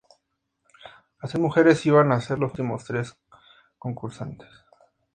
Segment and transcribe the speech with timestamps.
[1.21, 3.15] Las tres mujeres iban a ser los últimos tres
[3.77, 4.49] concursantes.